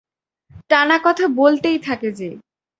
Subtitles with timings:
[0.69, 2.29] টানা কথা বলতেই থাকে যে।